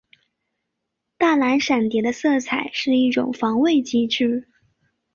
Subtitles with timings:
[1.15, 4.47] 大蓝闪蝶的色彩是一种防卫机制。